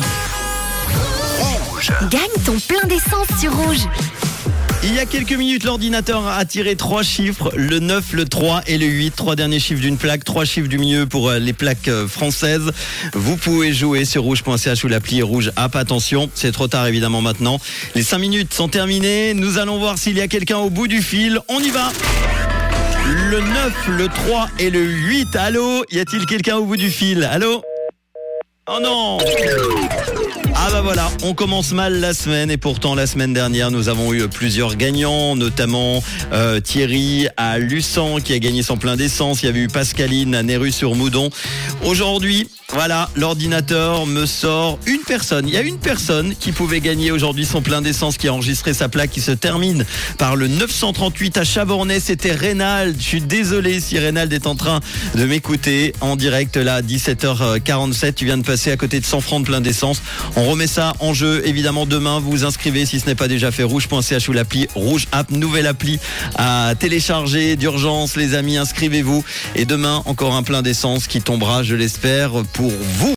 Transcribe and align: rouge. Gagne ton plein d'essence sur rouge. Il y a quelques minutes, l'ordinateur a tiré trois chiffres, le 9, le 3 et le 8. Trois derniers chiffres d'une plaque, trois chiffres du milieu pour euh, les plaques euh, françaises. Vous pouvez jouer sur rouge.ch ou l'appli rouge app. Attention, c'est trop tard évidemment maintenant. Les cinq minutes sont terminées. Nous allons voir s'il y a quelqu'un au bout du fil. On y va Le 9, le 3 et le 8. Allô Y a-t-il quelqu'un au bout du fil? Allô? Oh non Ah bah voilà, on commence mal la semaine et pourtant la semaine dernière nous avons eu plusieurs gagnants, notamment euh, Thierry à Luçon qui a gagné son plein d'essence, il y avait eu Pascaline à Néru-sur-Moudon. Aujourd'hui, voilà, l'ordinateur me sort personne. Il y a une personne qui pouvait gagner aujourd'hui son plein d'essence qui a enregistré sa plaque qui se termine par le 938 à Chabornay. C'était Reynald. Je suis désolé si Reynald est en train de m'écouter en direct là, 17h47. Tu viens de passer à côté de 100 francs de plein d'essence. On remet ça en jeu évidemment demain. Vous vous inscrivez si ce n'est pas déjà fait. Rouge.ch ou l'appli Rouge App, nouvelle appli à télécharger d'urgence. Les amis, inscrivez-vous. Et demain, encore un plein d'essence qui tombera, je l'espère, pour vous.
rouge. 0.00 1.90
Gagne 2.10 2.44
ton 2.44 2.58
plein 2.58 2.86
d'essence 2.88 3.28
sur 3.40 3.54
rouge. 3.54 3.86
Il 4.86 4.94
y 4.94 4.98
a 4.98 5.06
quelques 5.06 5.32
minutes, 5.32 5.64
l'ordinateur 5.64 6.26
a 6.26 6.44
tiré 6.44 6.76
trois 6.76 7.02
chiffres, 7.02 7.50
le 7.56 7.78
9, 7.78 8.12
le 8.12 8.26
3 8.26 8.64
et 8.66 8.76
le 8.76 8.84
8. 8.84 9.16
Trois 9.16 9.34
derniers 9.34 9.58
chiffres 9.58 9.80
d'une 9.80 9.96
plaque, 9.96 10.24
trois 10.24 10.44
chiffres 10.44 10.68
du 10.68 10.76
milieu 10.76 11.06
pour 11.06 11.30
euh, 11.30 11.38
les 11.38 11.54
plaques 11.54 11.88
euh, 11.88 12.06
françaises. 12.06 12.70
Vous 13.14 13.38
pouvez 13.38 13.72
jouer 13.72 14.04
sur 14.04 14.24
rouge.ch 14.24 14.84
ou 14.84 14.88
l'appli 14.88 15.22
rouge 15.22 15.52
app. 15.56 15.74
Attention, 15.76 16.28
c'est 16.34 16.52
trop 16.52 16.68
tard 16.68 16.86
évidemment 16.86 17.22
maintenant. 17.22 17.58
Les 17.94 18.02
cinq 18.02 18.18
minutes 18.18 18.52
sont 18.52 18.68
terminées. 18.68 19.32
Nous 19.32 19.56
allons 19.56 19.78
voir 19.78 19.96
s'il 19.96 20.18
y 20.18 20.20
a 20.20 20.28
quelqu'un 20.28 20.58
au 20.58 20.68
bout 20.68 20.86
du 20.86 21.00
fil. 21.00 21.40
On 21.48 21.60
y 21.60 21.70
va 21.70 21.90
Le 23.30 23.40
9, 23.40 23.88
le 23.88 24.08
3 24.08 24.48
et 24.58 24.68
le 24.68 24.84
8. 24.84 25.34
Allô 25.36 25.84
Y 25.90 26.00
a-t-il 26.00 26.26
quelqu'un 26.26 26.56
au 26.56 26.66
bout 26.66 26.76
du 26.76 26.90
fil? 26.90 27.24
Allô? 27.24 27.62
Oh 28.66 28.78
non 28.82 29.18
Ah 30.66 30.70
bah 30.72 30.80
voilà, 30.80 31.10
on 31.22 31.34
commence 31.34 31.72
mal 31.72 32.00
la 32.00 32.14
semaine 32.14 32.50
et 32.50 32.56
pourtant 32.56 32.94
la 32.94 33.06
semaine 33.06 33.34
dernière 33.34 33.70
nous 33.70 33.90
avons 33.90 34.14
eu 34.14 34.26
plusieurs 34.28 34.76
gagnants, 34.76 35.36
notamment 35.36 36.02
euh, 36.32 36.58
Thierry 36.58 37.28
à 37.36 37.58
Luçon 37.58 38.16
qui 38.24 38.32
a 38.32 38.38
gagné 38.38 38.62
son 38.62 38.78
plein 38.78 38.96
d'essence, 38.96 39.42
il 39.42 39.46
y 39.46 39.48
avait 39.50 39.60
eu 39.60 39.68
Pascaline 39.68 40.34
à 40.34 40.42
Néru-sur-Moudon. 40.42 41.28
Aujourd'hui, 41.84 42.48
voilà, 42.70 43.10
l'ordinateur 43.14 44.06
me 44.06 44.24
sort 44.24 44.78
personne. 45.04 45.46
Il 45.46 45.54
y 45.54 45.56
a 45.56 45.62
une 45.62 45.78
personne 45.78 46.34
qui 46.34 46.52
pouvait 46.52 46.80
gagner 46.80 47.10
aujourd'hui 47.10 47.44
son 47.44 47.62
plein 47.62 47.82
d'essence 47.82 48.16
qui 48.16 48.28
a 48.28 48.32
enregistré 48.32 48.74
sa 48.74 48.88
plaque 48.88 49.10
qui 49.10 49.20
se 49.20 49.30
termine 49.30 49.84
par 50.18 50.36
le 50.36 50.48
938 50.48 51.38
à 51.38 51.44
Chabornay. 51.44 52.00
C'était 52.00 52.32
Reynald. 52.32 52.96
Je 52.98 53.04
suis 53.04 53.20
désolé 53.20 53.80
si 53.80 53.98
Reynald 53.98 54.32
est 54.32 54.46
en 54.46 54.56
train 54.56 54.80
de 55.14 55.24
m'écouter 55.24 55.92
en 56.00 56.16
direct 56.16 56.56
là, 56.56 56.82
17h47. 56.82 58.14
Tu 58.14 58.24
viens 58.24 58.38
de 58.38 58.42
passer 58.42 58.70
à 58.70 58.76
côté 58.76 59.00
de 59.00 59.04
100 59.04 59.20
francs 59.20 59.42
de 59.42 59.46
plein 59.46 59.60
d'essence. 59.60 60.02
On 60.36 60.44
remet 60.44 60.66
ça 60.66 60.94
en 61.00 61.14
jeu 61.14 61.42
évidemment 61.46 61.86
demain. 61.86 62.18
Vous 62.18 62.30
vous 62.30 62.44
inscrivez 62.44 62.86
si 62.86 63.00
ce 63.00 63.06
n'est 63.06 63.14
pas 63.14 63.28
déjà 63.28 63.50
fait. 63.50 63.62
Rouge.ch 63.62 64.28
ou 64.28 64.32
l'appli 64.32 64.66
Rouge 64.74 65.06
App, 65.12 65.30
nouvelle 65.30 65.66
appli 65.66 65.98
à 66.36 66.74
télécharger 66.78 67.56
d'urgence. 67.56 68.16
Les 68.16 68.34
amis, 68.34 68.56
inscrivez-vous. 68.56 69.24
Et 69.54 69.66
demain, 69.66 70.02
encore 70.06 70.34
un 70.34 70.42
plein 70.42 70.62
d'essence 70.62 71.06
qui 71.06 71.20
tombera, 71.20 71.62
je 71.62 71.74
l'espère, 71.74 72.30
pour 72.52 72.72
vous. 72.98 73.12